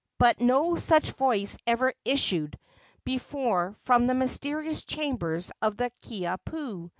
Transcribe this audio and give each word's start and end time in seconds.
But 0.17 0.41
no 0.41 0.77
such 0.77 1.11
voice 1.11 1.59
ever 1.67 1.93
issued 2.03 2.57
before 3.05 3.73
from 3.83 4.07
the 4.07 4.15
mysterious 4.15 4.81
chambers 4.81 5.51
of 5.61 5.77
the 5.77 5.91
Kiha 6.01 6.39
pu. 6.43 6.89